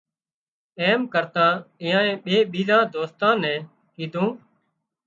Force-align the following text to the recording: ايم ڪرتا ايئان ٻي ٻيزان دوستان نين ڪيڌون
ايم 0.79 1.01
ڪرتا 1.13 1.45
ايئان 1.81 2.07
ٻي 2.23 2.35
ٻيزان 2.51 2.83
دوستان 2.93 3.35
نين 3.43 3.59
ڪيڌون 3.95 4.29